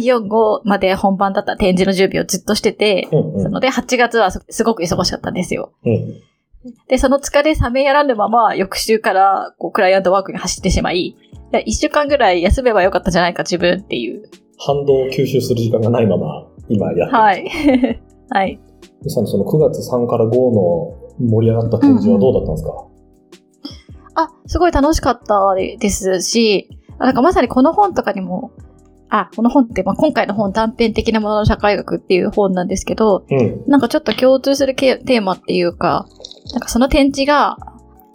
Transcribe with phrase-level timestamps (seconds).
[0.00, 5.72] 4、5まで本番だった展示の準備をずっとしてて、うんうんそので、8月はすすごく忙しかったんですよ。
[5.84, 6.20] うん
[6.88, 11.16] で、その疲れ冷めやらぬまま、翌週から、こう、クライアントワークに走ってしまい、
[11.52, 14.28] で1週間ぐらい休めばよかったじゃないか、自分っていう。
[14.58, 17.10] 反動を吸収する時間がないまま、今やってる。
[17.10, 17.48] はい。
[18.28, 18.60] はい。
[19.00, 22.86] ミキさんのその9月3から5の盛り上がった展示はどうだったんですか、
[24.14, 28.52] あ、すごい楽しかったですし、あなんかまさにこの本とかにも、
[29.10, 33.64] あ、この本って、まあ、今回の本断片的なものの社会学っていう本なんですけど、うん。
[33.66, 36.06] なんかちょっと共通するけテーマっていうか、
[36.52, 37.56] なんかその展示が、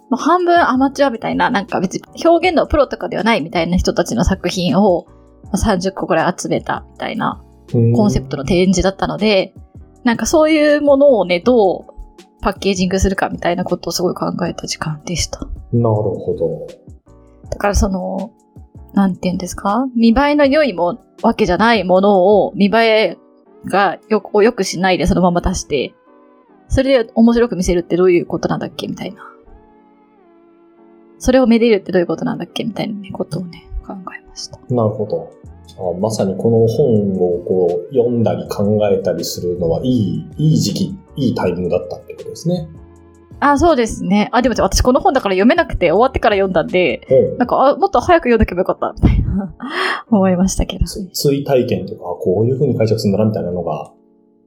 [0.08, 5.06] まあ、半分アマチュアみたいな、なんか別に表現のプロとかではないみたいな人たちの作品を
[5.44, 9.54] まあ30個くらい集めたみたいなコンセプトの展示だったので、
[10.04, 11.96] なんかそういうものをね、どう
[12.40, 15.40] パッケージングするかみたいなことをすごい考えた時間でした。
[15.40, 15.48] な
[15.80, 16.66] るほど。
[17.50, 18.30] だからその、
[18.96, 19.86] なんて言うんですか？
[19.94, 23.18] 見栄えの良いもわけじゃないものを見栄え
[23.66, 25.94] がよく、良くしないでそのまま出して、
[26.68, 29.22] それで面白く見せるってどういうことなんだっけみたいな。
[31.18, 34.58] それをめでるってどういうことなんだっけみたいな、ことをね、考えました。
[34.70, 35.30] なるほど。
[35.78, 42.66] あまさにこの本をこう読んだり考えたりするのはいい、いい時期、いいタイミングだったってことですね。
[43.40, 44.28] あ、そうですね。
[44.32, 49.54] あ、でも私この本だから読めなくて終わってから読んだんで、うんなんか、あ、もっと早く読んどけばよかった、みたいな、
[50.10, 50.86] 思いましたけど。
[50.86, 53.92] つ追体験とか、こういう風に解釈するんだなみたいなのが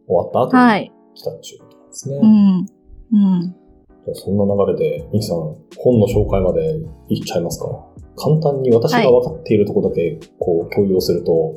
[0.08, 0.92] 終わった後にはい。
[1.14, 2.20] 来たっていうことなんですね。
[2.22, 2.66] うん。
[3.12, 3.42] うん。
[3.42, 5.38] じゃあそんな流れで、ミキさん、
[5.78, 6.78] 本の紹介まで
[7.10, 7.67] いっちゃいますか
[8.16, 11.56] 簡単に私が分かっているところだけこう共有をすると、はい。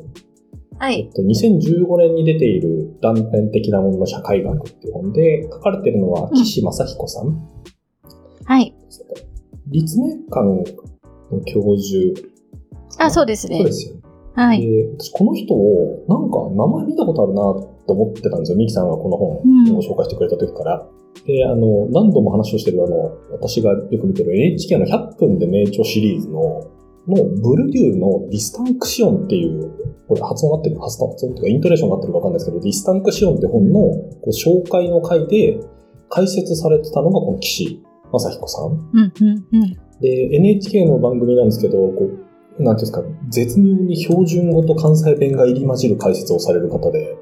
[0.81, 7.53] えっと2015年に出ている断片的なものの社会学っていう本で書かれているのはうん岸正彦さん
[8.45, 8.73] はい。
[8.85, 9.07] ですね。
[9.67, 10.63] 立命館の
[11.45, 12.21] 教授。
[12.99, 14.01] あ、そうですねそうですよね。
[14.35, 14.61] はい。
[14.61, 17.41] で、私この人を、なんか名前見たことあるな
[17.85, 18.57] と思ってたんですよ。
[18.57, 20.87] ミキさんがこの本うんを紹介してくれた時から。
[21.25, 26.71] で、あの、何度も話をしてるあの、私がよく見てる NHK の100分で名著シリーズの、
[27.07, 29.71] のブルデューのディスタンクシオンっていう、
[30.07, 35.59] これ発音合ってる発音というかイントネーションが合ってるかわかんないですけど、ディスタンクシオンって本のこう紹介の回で
[36.09, 37.81] 解説されてたのがこの岸
[38.11, 38.65] 正彦さん。
[38.65, 39.83] うん、うん、うん。
[39.99, 42.09] で、NHK の番組なんですけど、こ
[42.59, 47.17] う、なんていうんですか、絶妙に標準語と関西弁が入り混じる解説をされる方で、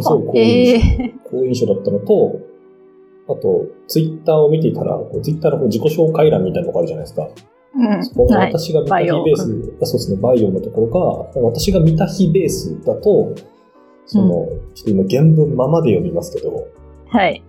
[0.00, 2.40] すごい好印象,、え好印象だったのと、
[3.28, 7.28] あと、ツイッターを見ていたら、ツイッターの自己紹介欄みたいなのがあるじゃないですか。
[7.76, 8.04] うん。
[8.04, 8.52] そこがはい。
[8.52, 10.86] 私が見た日ベース、あそうですね、バイオのところ
[11.34, 13.34] が、私が見た日ベースだと、
[14.06, 16.68] その、ちょっと今原文ままで読みますけど、
[17.08, 17.42] はい。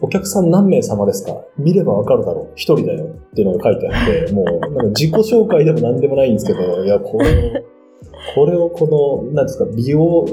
[0.00, 1.36] お客さん何名様ですか？
[1.58, 7.64] 見ればわかるだろう一人だよっていうのが書いてあって、もう、なんか自己紹介でも何でもないんですけど、いや、これを、
[8.34, 10.26] これをこの、なんですか、美容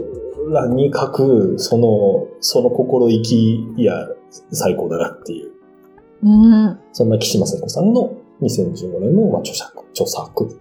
[0.51, 4.09] 欄に書く、その、その心意気、いや、
[4.51, 5.51] 最高だなっていう。
[6.23, 6.79] うん。
[6.91, 10.59] そんな岸正子さんの2015年の、まあ、著作、著作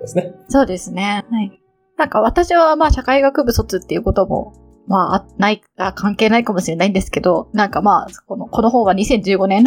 [0.00, 0.34] ですね。
[0.48, 1.24] そうですね。
[1.30, 1.60] はい。
[1.96, 4.54] なんか私はまあ社会学部卒っていうことも、
[4.86, 5.62] まあ、ない、
[5.94, 9.66] 関係ないかもしれないんですけど、なんかまあ、この、この本は2015年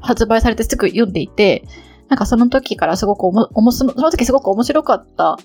[0.00, 1.64] 発売されてすぐ読んでいて、
[2.08, 5.38] なんかその時からすごくおも、おもそのその時すごく面白かった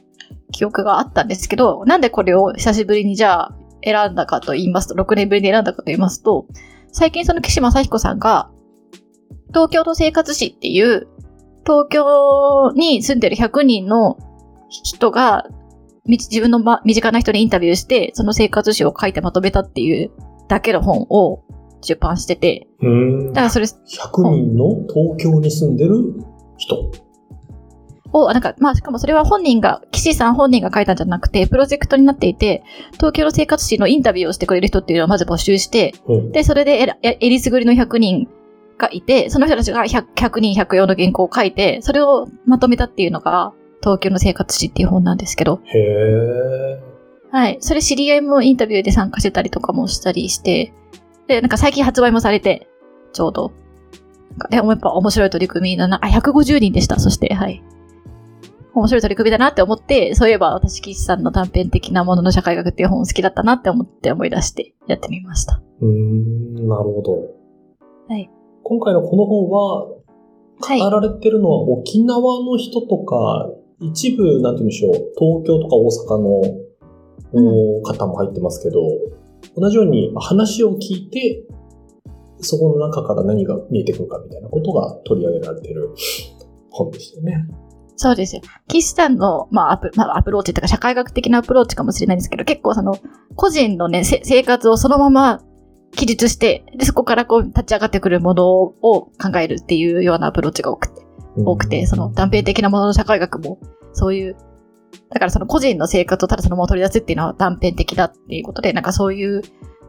[0.51, 6.47] 記憶があったんですけど、なんでこれを久しぶりにじゃあ選んだかと言いますと、6年ぶりに選んだかと言いますと、
[6.91, 8.49] 最近その岸正彦さんが、
[9.49, 11.07] 東京都生活史っていう、
[11.65, 14.17] 東京に住んでる100人の
[14.69, 15.45] 人が、
[16.05, 20.11] み自分の、ま、身近な人にインタビューして、その生活史を書いてまとめたっていう
[20.49, 21.43] だけの本を
[21.81, 23.75] 出版してて、うんだからそれ100
[24.29, 25.95] 人の東京に住んでる
[26.57, 26.91] 人？
[28.13, 32.63] を、なんか、まあ、しかもそれは本人が、岸さん本人が書いたんじゃなくて、プロジェクトになっていて、
[32.93, 36.31] 東京の生活史のインタビューをしてくれる人っていうのをまず募集して、うん。
[36.31, 38.27] で、それでえりすぐりの100人
[38.83, 46.81] がいて、その人たちが 100, 100人104の原稿を書いて、それをまとめたっていうのが、東京の生活史っていう本なんですけど、へえ。
[47.31, 47.57] はい。
[47.59, 50.73] それ知り合いもインタビューで参加してたりとかもしたりして、
[51.27, 52.67] で、なんか最近発売もされて、
[53.11, 53.51] ちょうど。
[54.31, 55.99] なんかでもやっぱ面白い取り組みだな。
[56.03, 56.99] あ、150人でした。
[56.99, 57.63] そして、はい。
[58.73, 65.61] 面白い取り組みだなって思って、そういえば私、岸さんの短編的なものの社会学っていう本好きだったなって思って思い出してやってみました。
[65.81, 67.43] うーん、なるほど。
[68.09, 68.29] はい。
[68.63, 73.49] 今回のこの本は、はい語られてるのは沖縄の人とか、
[73.81, 78.79] 一部、なんて言うんでしょう、東京とか大阪の、お方も入ってますけど、
[79.57, 81.43] 同じように話を聞いて、
[82.39, 85.93] そこの中から何が見えてくるかみたいなことが取り上げられてる
[86.69, 87.47] 本でしたよね。
[87.95, 88.41] そうですよ。
[88.67, 92.95] 岸さんの、まあアプ、まあ、アプローチというか社会学的なアプローチかもしれないんですけど、結構その、
[93.35, 95.41] 個人のね、生活をそのまま
[95.95, 101.01] 記述して、で、そこからこう立ち上がってくるものを考えるっていうようなアプローチが多くて、
[101.37, 103.59] 多くて、その断片的なものの社会学も、
[103.93, 104.35] そういう、
[105.09, 109.41] だからその個人の生活をただそのまま取り出すっていうのは断片的だっていうことで、なんかそういう、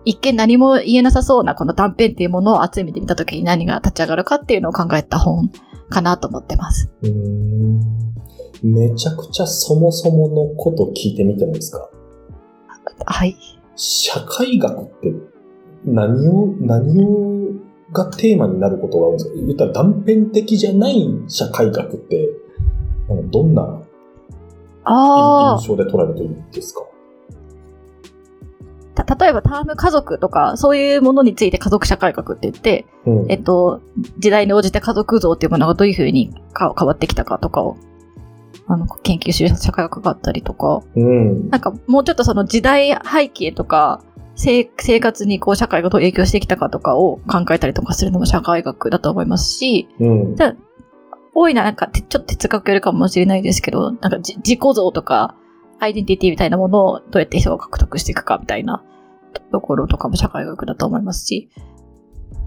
[0.07, 5.51] 一見何も言えなさそうなこの断片っていうものを集めてみたときに何が立ち上がるかっていうのを考えた本
[5.89, 6.91] かなと思ってます。
[7.03, 7.81] うん
[8.63, 11.89] めちゃくちゃそもそものこと聞いてみてもいいですか？
[13.07, 13.35] はい。
[13.77, 15.11] 社会学って
[15.85, 17.53] 何を、何を
[17.93, 19.35] がテーマになることが多いんですか？
[19.37, 22.29] 言ったら断片的じゃない社会学って、
[23.31, 23.83] どんな
[24.87, 26.81] 印象で捉えるといいですか？
[29.19, 33.83] 例えばターム家族とか、そういうものについて家族社会学って言って、うん、えっと、
[34.19, 37.77] 時代に応じて家族像っていうものがどういうふうに変わってきたかとかを、
[38.67, 44.03] あの、研究する社会学があったりとか、うん、なんかもうちょっとその時代背景とか、
[44.37, 44.65] 生
[45.01, 50.37] 活にこう社会がどう影響してきたかとかを考えたりとかするのも社会学だと思いますし、うん、
[51.35, 55.37] 多いな、なんかちょっと哲学よりかもしれないですけど、なんか自己像とか、
[55.81, 58.85] アイデンティティみたいなものをどうやって人が獲得していくかみたいな
[59.51, 61.51] ところとかも社会学だと思いますし。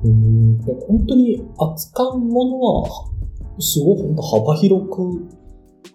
[0.04, 2.90] うん本当に扱うものは、
[3.60, 5.28] すごい本当幅広く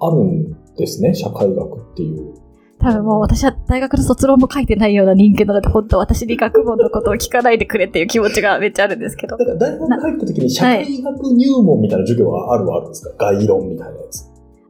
[0.00, 2.34] あるんですね、社会学っていう。
[2.82, 9.36] 多分もう私は大学の卒論も書いてないような人間なので、本当私に学問のことを聞かないでくれっていう気持ちがめっちゃあるんですけど。
[9.36, 14.24] だから大学入った時に社会学入門みたいな授業はあるはあるんですか、概論みたいなやつ。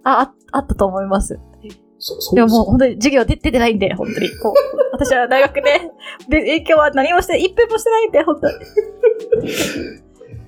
[0.05, 1.39] あ、ああったと思います。
[2.05, 4.29] そうそうでももう本当に授業出てないんで、本当に。
[4.43, 4.53] こう
[4.93, 5.63] 私は大学で、
[6.29, 8.55] で、影響は何もして、一分もしてないんで、本当に。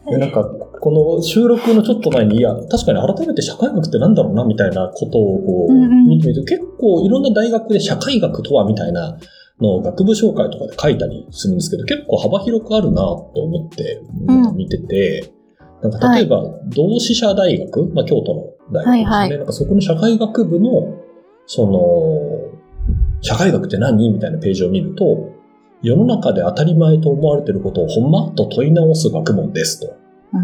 [0.06, 5.72] なんか、この収録のちょっと前に、いや、確かに改めて社会学ってなんだろうな、みたいなことをこう、
[6.06, 9.18] 見てみると、結構いろんな大学で社会学とは、みたいな
[9.60, 14.02] の学部紹介とかで書いたりするんですけど、結構幅広くあるなと思って
[14.54, 15.32] 見てて、
[15.82, 16.42] なんか例えば、
[16.74, 20.94] 同志社大学、まあ、京都の大学ですね、はいはい、なんかそこの社会学部の、
[21.46, 22.54] その、
[23.20, 24.10] 社会学って何？
[24.10, 25.33] みたいなページを見ると、
[25.84, 29.94] 世の中で当たり前と思われていることをほんまと問い直す学問ですと。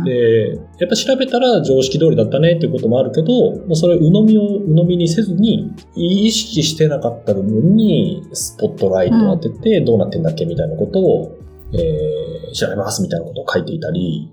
[0.04, 11.38] で、やっぱ調べたら常識通りだったねっていうこともあるけど、もうそれ鵜呑みを鵜呑みにせずに、意識してなかった部分にスポットライトを当てて、どうなってんだっけみたいなことを、
[11.72, 14.30] えー、調べますみたいなことを書いていたり、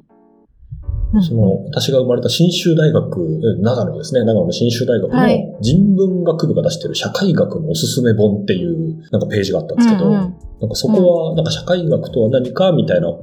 [1.21, 13.21] その、私が生まれた新州大学、長野ですね、長野の新州大学の人文学部が出してる社会学のおすすめ本っていうなんかページがあったんですけど、うんうん、なんかそこはなんか社会学とは何かみたいなも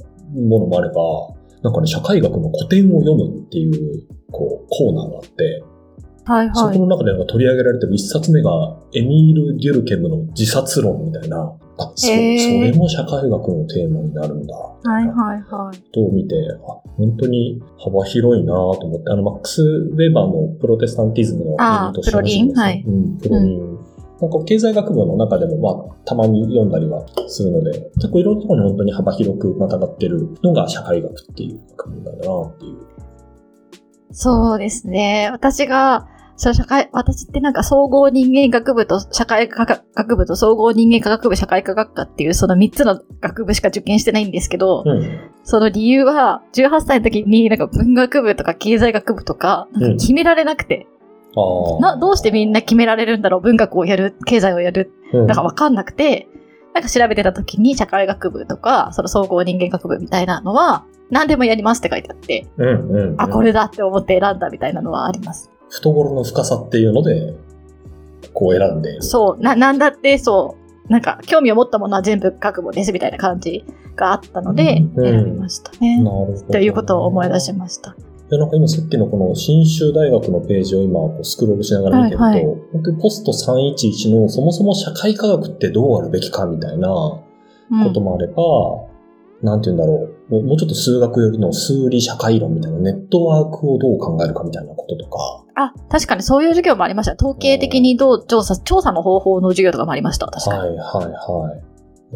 [0.59, 0.95] のもあれば、
[1.61, 5.63] なんかね、社会学の古典を読むっていう、こう、コーナーがあって、
[6.25, 11.37] はいはい、そこの中でなんか取り上げられてる一冊目が、エミール・デュルケムの自殺論みたいな、
[11.77, 14.55] あ、そそれも社会学のテーマになるんだ。
[14.55, 15.77] はいはいはい。
[15.91, 16.35] と見て、
[16.67, 22.53] あ、本当に幅広いなと思って、あの、マックス・ウェーバーのプロテスタンティズムのあプロリン？
[22.55, 22.83] はい。
[22.87, 23.59] うん、プロリン。
[23.59, 23.75] うん
[24.21, 32.77] なんか経済学部の中でも、まあ、たまに読んだりはするので、結構いろんなところに本当に幅広くまたがってるのが社会学っていう学問なんだなっていう。
[34.13, 35.29] そうですね。
[35.33, 50.87] 私が、社会、私ってなんか総合人間学部と社会科学部と総合人間科学部社会科学科っていうその3つの学部しか受験してないんですけど、うん、その理由は18歳の時になんか文学部とか経済学部とかなんか決められなくて、
[51.35, 56.27] うん、などうしてみんな決められるんだろう文学をやる、経済をやる、なんかわかんなくて、
[56.73, 65.51] なんか調べてた時に社会学部とか、その総合人間学部みたいなのは、何でもやりますって書いてあって、うんうんうん、あ、これだって思って選んだみたいなのはあります。
[65.69, 67.35] 懐の深さっていうので、
[68.33, 69.01] こう選んで。
[69.01, 70.55] そう、な、なんだってそ
[70.89, 73.63] う、なんか興味を持ったものは全部覚悟ですみたいな感じ
[73.95, 75.97] があったので、選びましたね。
[75.99, 76.53] うん、なるほど。
[76.53, 77.95] ということを思い出しました。
[78.29, 87.23] で、なんか今さっきのこの新州大学のページを今こうスクロールしながら見てると、はいはい、本当にポスト311のそもそも社会科学ってどうあるべきかみたいなこ
[87.93, 88.43] ともあれば、
[89.41, 90.43] なんて言うんだろう。
[90.43, 95.44] もうちょっと数学よりの数理社会論みたいなネットワークをどう考えるかみたいなこととか。
[95.55, 97.13] あ、確かにそういう授業もありました。
[97.13, 100.27] 統計的にどう調査、調査の方法の授業とかもありました。
[100.27, 100.59] 確かに。
[100.59, 101.63] はいはいはい。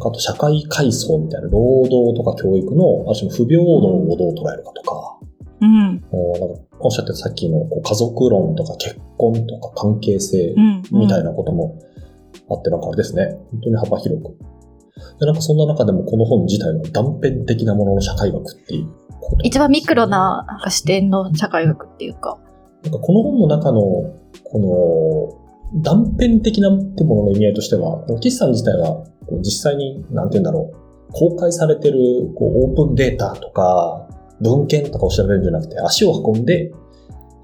[0.01, 5.17] あと社会階層みたいな、労働とか教育の、ある種の不平等をどう捉えるかとか。
[5.61, 5.71] うん。
[5.71, 6.07] なんか
[6.79, 10.55] おっしゃってたさっきのこう家族論とか結婚とか関係性
[10.91, 11.77] みたいなことも
[12.49, 13.37] あって、なんかあれですね。
[13.51, 14.37] 本当に幅広く
[15.19, 18.87] で、なんかそんな中でもこの本自体は断片的なものの社会学っていう
[19.43, 22.37] 一番ミクロな視点の社会学っていうか。
[22.83, 23.81] なんかこの本の中の、
[24.43, 25.39] こ
[25.73, 29.05] の、断片的なってものの意味合いとしては、岸さん自体は
[29.41, 31.97] 実際に、なんて言うんだろう、公開されてる
[32.35, 34.07] こうオープンデータとか、
[34.41, 36.71] 文献とかを調べるんじゃなくて、足を運んで、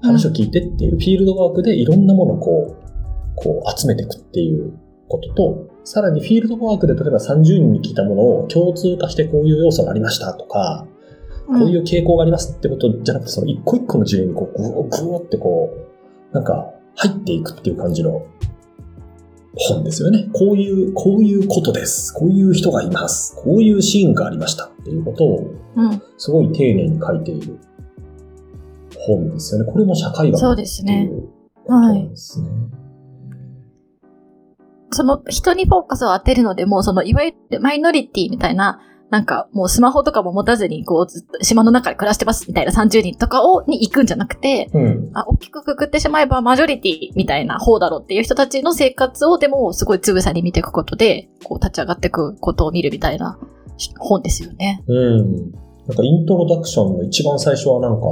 [0.02, 2.86] 話を聞いてっていうフィールドワークでいろんなものをこう、
[3.34, 4.72] こう集めていくっていう
[5.08, 10.86] ことと、さらにフィールドワークで例えば30人に聞いたものを共通化してこういう要素がありましたとか、
[11.46, 15.70] こういう傾向がありますってことじゃなくて、その一個一個の事例にこう、ぐーってこ
[16.32, 18.26] う、なんか入っていくっていう感じの
[19.54, 20.28] 本ですよね。
[20.32, 22.12] こういう、こういうことです。
[22.12, 23.36] こういう人がいます。
[23.42, 25.50] こういうシーンがありましたっていうことを、
[26.18, 27.58] すごい丁寧に書いている
[28.98, 29.72] 本ですよね。
[29.72, 31.10] これも社会学そうですね。
[31.66, 32.10] はい。
[34.90, 53.38] その人にフォーカスを当てるのでも、そのいわゆるマイノリティみたいななんかもうスマホとかも持たずにこうずっと島の中で暮らしてますみたいな30人とかをに行くんじゃなくて、うん、あ大きくくくってしまえばマジョリティみたいな方だろうっていう人たちの生活をでもすごいつぶさに見ていくことで、こう立ち上がっていくことを見るみたいな
[53.98, 54.82] 本ですよね。
[54.88, 55.52] うん。
[55.86, 58.06] なんかイントロダクションの一番最初はなんか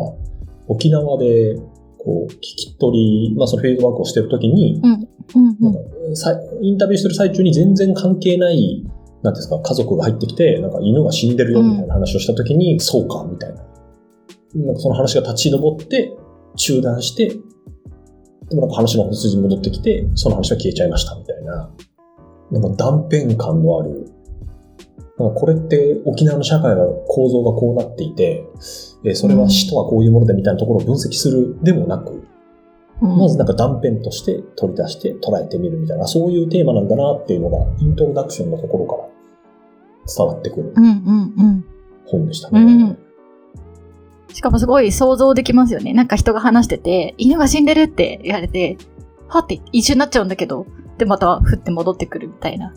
[0.69, 1.57] 沖縄で
[1.99, 8.85] こう聞き取り、まあそのフィールドワークをしてるときに、うんうんうん、インタビューしてる最中に全然関係ない
[9.25, 13.65] なんですか、家族が入ってきて、なんか犬が死んでるよみたいな話をしたときに、うん、そうか、みたいな。
[14.55, 16.15] なんかその話が立ち上って、
[16.57, 21.71] 中断して、でもなんか話の本筋に戻ってきて、その話は消えちゃいました、みたいな。
[22.51, 24.05] なんか断片感のある、
[25.19, 28.45] なんかこれって沖縄の社会の構造がこうなっていて、
[29.15, 32.23] それは死とはこういうものでみたいなところを分析するでもなく、
[33.01, 39.04] まずなんか断片として取り出して捉えてみるみたいな、そういうテーマなんだなっていうのが、イントロダクションのところから
[40.07, 40.75] 伝わってくる
[42.07, 42.61] 本でしたね。
[42.61, 42.99] うんうんうん
[44.35, 45.93] しかもすごい想像できますよね。
[45.93, 48.79] なんか人が話してて、犬が死んでるって言われて、
[49.29, 50.67] はって一瞬になっちゃうんだけど、
[50.99, 52.75] で、またふって戻ってくるみたいな。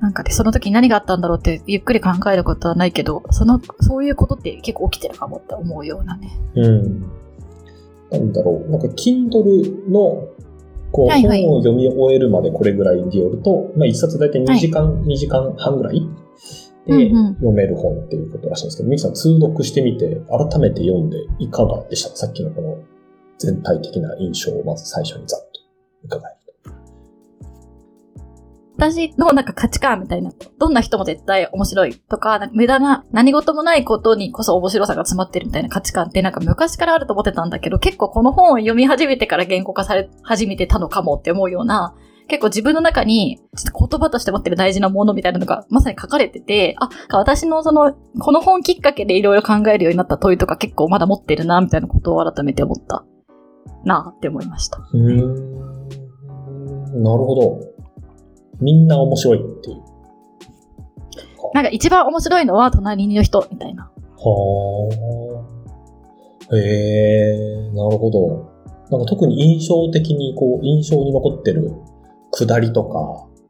[0.00, 6.36] なんかで、その時何があったんだろうってゆっくり考えることはないけど、その、そういうことって結構起きてるかもって思うようなね。
[6.56, 7.02] うん。
[8.10, 8.70] なんだろう。
[8.70, 10.28] なんか、Kindle の
[10.92, 16.00] こう、はいはい、本を読み終えるまでこれぐらいでよると、まあ、一冊大体2時間、はい、2時間半ぐらい
[16.86, 22.10] で読める本っていうことらしいんですけど、ミキさん通読してみて、改めて読んでいかがでした？
[22.10, 22.78] かさっきのこの
[23.38, 25.60] 全体的な印象をまず最初にざっと
[26.04, 26.37] 伺え
[28.78, 41.96] 私のなんか価値観みたいな、どんな人も絶対面白いとか、なんか無駄な何事もないことにこそ面白さが詰まってるみたいな価値観ってなんか昔からあると思ってたんだけど、結構この本を読み始めてから言語化され始めてたのかもって思うような、
[42.28, 53.04] 結構自分の中に、ちょっと言葉として持ってる大事なものみたいなのがまさに書かれてて、あ、私のその、この本きっかけでいろいろ考えるようになった問いとか結構まだ持ってるな、みたいなことを改めて思った
[53.84, 54.78] なって思いました。
[54.92, 55.16] うん。
[57.02, 57.77] なるほど。
[58.60, 59.82] みんな面白いっていう。
[61.54, 63.90] なんか一番面白いのは隣の人みたいな。
[64.16, 64.88] は
[66.50, 66.56] あ。
[66.56, 68.48] へえ、なるほど。
[68.90, 71.72] なんか特に印象的に、こう、印象に残ってる
[72.30, 72.90] くだりとか、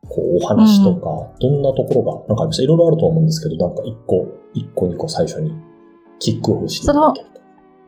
[0.09, 5.53] こう、お話とか、うん、どんなところが、なんかありましたいろいろあると思うんですけど、なんか一個、一個二個最初に
[6.19, 7.41] キックオフしていただけると。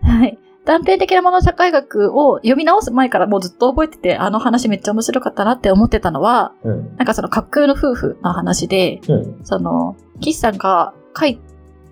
[0.06, 0.38] はい。
[0.70, 11.40] 断片的なもの社会学を読み直す前からもうずっと覚えてて、あの話めっちゃ面白かったなって思ってたのは、うん、なんかその架空の夫婦の話で、うん、その、岸さんが書い、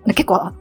[0.07, 0.53] 結構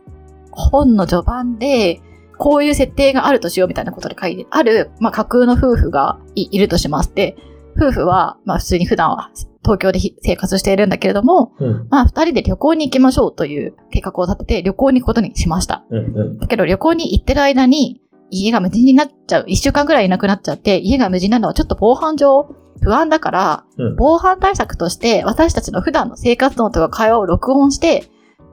[0.51, 2.01] 本の序盤で、
[2.39, 7.37] こういう設定があるとしようみたいなことで書いてある、まあ、架空の夫婦がいるとしますって、
[7.77, 9.31] 夫婦は、まあ普通に普段は
[9.63, 15.85] 東京で生活しているんだけれども、うん、まあ二人で旅行に行きましょうという計画を立てて旅行に行くことにしました。
[15.91, 22.49] うんうん、だけど旅行に行ってる間に家が無人になっちゃう、一週間くらいいなくなっちゃって、家が無人なのはちょっと防犯上
[22.81, 28.05] 不安だから、うん、防犯対策として私たちの普段の生活音とか会話を録音して、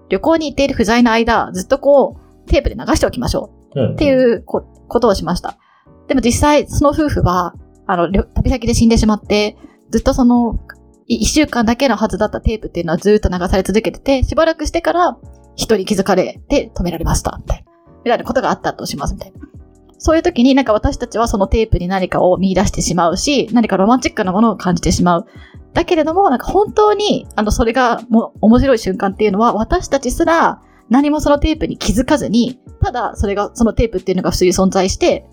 [0.10, 3.94] 旅行に行っている不在の間、ずっとこう、テープで流しておきましょう。
[3.94, 4.64] っていうこ
[5.00, 5.58] とをしました。
[6.08, 7.56] でも実際、その夫婦は、
[7.88, 9.58] あの、旅先で死んでしまって、
[9.90, 10.60] ずっとその、
[11.08, 15.18] 一週間だけのはずだったテープっていうのはずっと流され続けてて、しばらくしてから
[15.56, 17.72] 人に気づかれて止められました、みたいな。
[18.04, 19.40] みたいなことがあったとします、みたいな。
[19.98, 25.26] そういう時になんか私たちはそのテープに何かを見出してしまうし、何かロマンチックなものを感じてしまう。
[25.74, 35.28] だけれども、なんか本当に、あの、それがもう面白い瞬間っていうのは、私たちすら何もそのテープに気づかずに、ただそれが、そのテープっていうのが普通に存在して、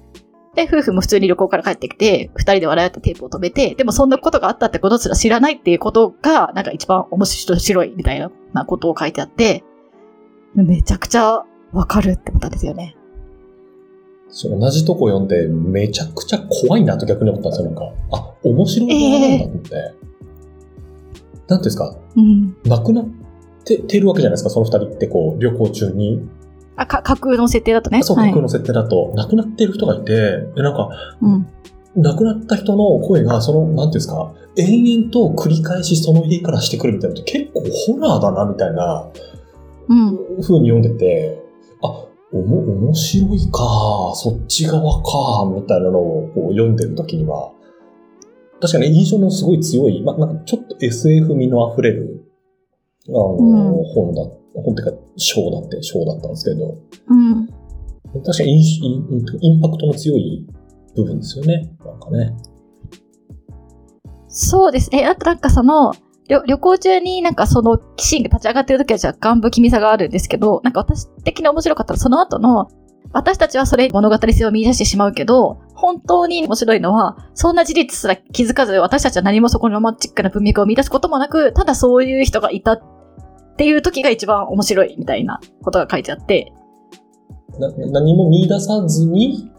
[0.54, 8.20] で、夫婦も普通に旅行から帰ってきて、二人で笑い合ってテープを止めて、でもそんなことがあったってことすら知らないっていうことが、なんか一番面白いみたい
[8.52, 9.64] なことを書いてあって、
[10.54, 12.96] めちゃくちゃわかるって思ったんですよね。
[14.32, 17.92] そう同じとこ読んで、めちゃくちゃ怖いなと逆に思ったんですよ、なんか。
[18.12, 19.74] あ、面白いななんだと思って。
[19.74, 22.56] なんていうんですか、うん。
[22.64, 23.06] 亡くなっ
[23.64, 26.26] ててるわけじゃないですか、その二人ってこう、旅行中に。
[26.76, 28.02] あ、か、架空の設定だとね。
[28.02, 30.14] そう、はい架空の設定だと、亡くなってる人がいて、
[30.56, 30.88] でなんか、
[31.20, 31.46] うん。
[31.94, 37.60] 亡くなった人の声が、その、なんていうんですか、延々と繰り返しその家からしてくるみたいなのって結構
[37.94, 39.08] ホラーだな、みたいな
[39.88, 40.16] うん。
[40.42, 41.42] 風に読んでて、
[41.82, 47.52] あ、おも、面白いか、そっち側か、みたいなのをこう読んでる時には、
[48.60, 52.24] 確かに印象のすごい強い、まあ、なんかちょっと SF 味の溢れる、
[53.08, 54.22] あの、うん本だ、
[54.54, 57.46] 本っていうか、章だって、章だったんですけど、うん。
[58.24, 60.46] 確かにインインインパクトの強い
[60.94, 61.74] 部分ですよね。
[61.84, 62.36] なんかね。
[64.28, 65.04] そうですね。
[65.06, 65.92] あとなんかその、
[66.28, 72.68] 旅旅行中になんかそのシーンが立ち上がってる時は若干不気味さがあるんですけど、なんか私的に面白かったのはその後の、
[73.12, 82.80] 私たちはそれ物語性を見出してしまうけど、本当に面白いのは、そんな事実すら気づかず、私たちは何もそこにロマンチックな文脈を見出すこともなく、ただそういう人がいたっ
[83.56, 86.52] ていう時が一番面白いみたいなことが書いてあって、
[87.58, 89.50] な何も見出さずに、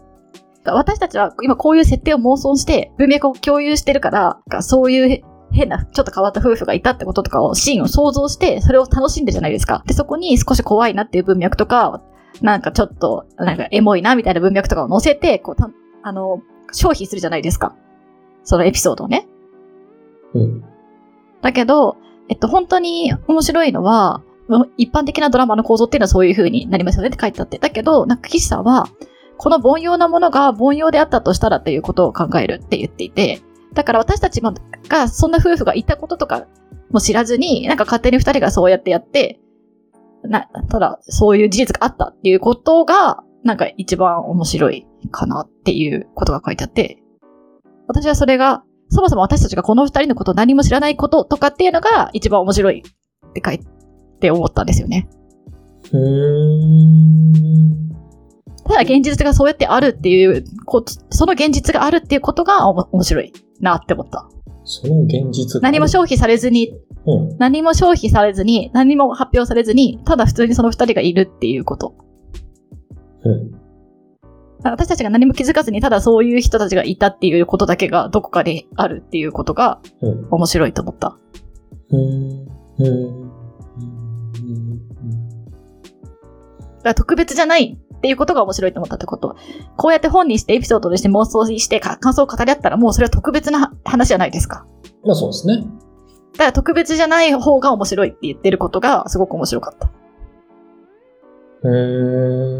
[0.64, 9.82] 私たちは今こういう設定を妄想して文脈を共有してるから、そういう変な、ちょっと変わった夫婦がいたってこととかを、シーンを想像して、それを楽しんでるじゃないですか。
[9.86, 12.02] で、そこに少し怖いなっていう文脈とか、
[12.42, 15.70] なんかちょっと、なんかエモいなみたいな文脈とかを載せて、こう、た
[16.02, 16.40] あの、
[16.72, 17.76] 消費するじゃないですか。
[18.42, 19.26] そのエピソードをね。
[20.34, 20.64] うん。
[21.40, 21.96] だけど、
[22.28, 24.22] えっと、本当に面白いのは、
[24.76, 27.58] 一般的なドラマの構造っていうのはそういう風になりますよねって書いてあって。
[27.58, 28.86] だけど、なんか岸さんは、
[29.36, 33.40] この凡庸なものが凡庸であったとしたらっていうことを考えるって言っていて、
[33.74, 34.54] だから私たちも
[34.88, 36.46] がそんな夫婦がいたこととか
[36.90, 39.40] も知らずに、なんか勝手に二人がそうやってやって、
[40.22, 47.02] な、ただそういう事実があったっていうことが、なんか一番面白いかなっていうことが書いてあって、
[47.88, 52.84] 私はそれが、そもそも私たちがこの二人のことを何も知らないこととかっていうのが一番面白い
[53.28, 53.60] って書い
[54.20, 55.08] て思ったんですよね。
[55.92, 56.00] うー
[57.80, 57.88] ん。
[58.64, 63.32] ただ現実がそうやってあるっていうこ、その現実があるっていうことが面白い
[63.64, 64.28] なって思った。
[64.64, 66.74] その現実が何も消費されずに、
[67.06, 67.38] うん。
[67.38, 71.94] 何も消費されずに、何も発表されずに、ただ普通にその二人がいるっていうこと。
[73.24, 73.64] うん。
[74.62, 80.28] 私たちが何も気づかずに、ただそういう人たちがいたっていうことだけがどこかであるっていうことがうん。
[80.30, 81.18] 面白いと思った。
[81.90, 82.00] うん。
[82.00, 82.88] うん。
[82.88, 84.80] うん。
[86.82, 89.34] だ特別じゃないっていうことが面白いと思ったってこと。
[89.78, 94.66] こうやって本にしてエピソードにして妄想してか感想を語り合ったらもうそれは特別な話じゃないですか。
[95.06, 95.64] まあそうですね。
[96.32, 99.90] だから特別じゃない方が面白いって言ってることがすごく面白かった。
[101.62, 102.58] うー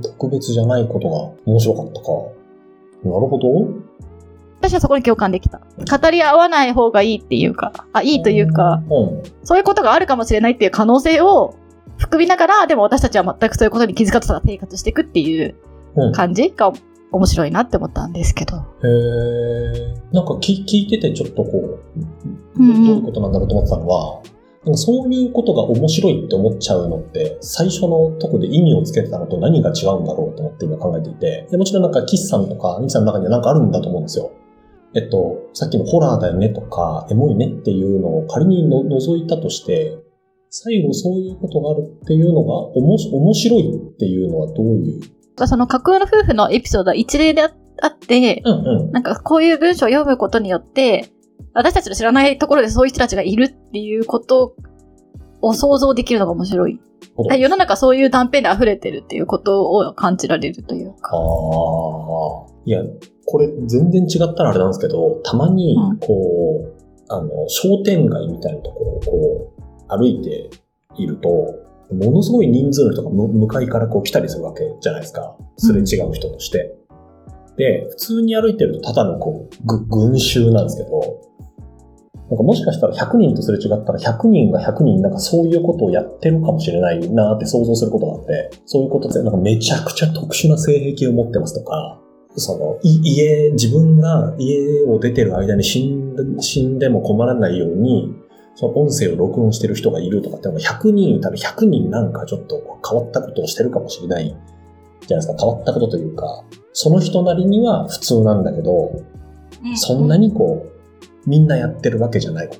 [0.00, 0.02] ん。
[0.02, 2.08] 特別じゃないことが面白かったか。
[3.04, 3.83] なるほど。
[4.68, 5.58] 私はそこに共感できた。
[5.58, 9.22] 語り合わない方がいいっていうか、あ、いいというか、うん。
[9.44, 11.54] そういうことがあるかもしれないっていう可能性を
[11.98, 15.54] 含みながら、でも私たちは全くそういうことに気づかずたら生活していくっていう
[15.96, 16.12] うん。
[16.12, 16.72] 感じが
[17.12, 18.56] 面白いなって思ったんですけど。
[18.56, 19.94] へえ。
[20.12, 24.22] なんか聞聞いててちょっとこう、どういうことなんだろうと思ってたのは、
[24.64, 34.32] なんかそういうことが面白いって思っちゃうのって、最初のとこで意味をつけてたのと何が違うんだろうと思って今考えていて、でもちろんなんか岸さんとかニキさんの中にはなんかあるんだと思うんですよ。
[34.96, 39.98] えっと、さっきのホラーだよねとか、エモいねっていうのを仮にの除いたとして、
[40.50, 45.00] 最後そういうことがあるっていうのがおもし面白いっていうのはどうい
[45.36, 45.46] う？
[45.48, 48.92] その架空の夫婦のエピソードは一例であって、うんうん。
[48.92, 51.10] なんかこういう文章を読むことによって、
[51.54, 54.54] 私たちの知らないところでそういう人たちがいるっていうこと
[55.40, 56.80] を想像できるのが面白い。
[57.36, 61.16] 世の中そういう断片で溢れてるっていうことを感じられるというか。
[61.16, 62.46] ああ。
[62.64, 62.80] いや、
[63.26, 66.14] これ全然違ったらあれなんですけど、たまにうん、こ
[66.78, 70.50] う、あの、商店街みたいなところをこう、歩いて
[70.96, 71.28] いると、
[71.92, 75.36] ものすごい人数の人がむ向かいからこう来たりするわけじゃないですか。
[75.56, 76.76] すれ違う人として。
[77.56, 81.20] で、普通に歩いてるとただのこう、ぐ群衆なんですけど、
[82.30, 92.00] なんかもしかしたら100人とすれ違ったら100人が100人なんかそういうことをやってるかもしれないなって想像することがあって、そういうことでなんかめちゃくちゃ特殊な性癖を持ってますとか、
[92.36, 98.12] その、い家、自分が家を出てる間に死んで死んでも困らないように、
[98.56, 105.34] その音声を録音してる人がいるとかってのが100人いたら100人なんかちょっと変わったことをしてるかもしれないじゃないですか。
[105.38, 108.92] 変わったことというか、その人なりには普通なんだけど、
[109.76, 112.56] そんなにこう、みんなやってるわけじゃないこ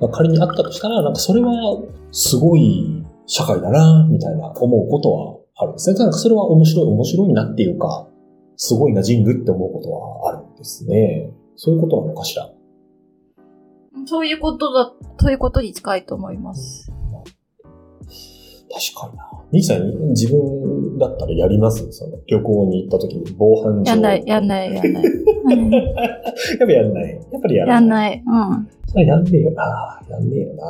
[0.00, 0.06] と？
[0.06, 5.98] が仮にあったとしたら、なんかそれはすごい社会だな、みたいな思うことはあるんですね。
[5.98, 8.07] なんかそれは面白い、面白いなっていうか、
[8.60, 11.30] すごいな人類って思うことはあるんですね。
[11.56, 12.50] そういうことなのかしら？
[14.04, 16.90] そういうことだ、そういうことに近いと思います。
[18.70, 19.24] 確かにな。
[19.52, 21.90] ミキさん、自分だったらやります？
[21.92, 23.90] その旅行に行った時に防犯上。
[23.90, 25.04] やんない、やんない、やんない。
[25.04, 25.82] う んやっ
[26.58, 27.14] ぱやんない。
[27.32, 27.80] やっぱりやらない。
[27.80, 28.22] やんない。
[28.26, 28.68] うん。
[28.86, 30.00] それやんねえよな。
[30.10, 30.64] やんねえよな。